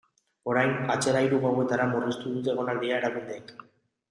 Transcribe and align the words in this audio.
Orain, 0.53 0.71
atzera 0.93 1.21
hiru 1.27 1.41
gauetara 1.43 1.85
murriztu 1.93 2.33
dute 2.39 2.53
egonaldia 2.55 2.99
erakundeek. 3.05 3.55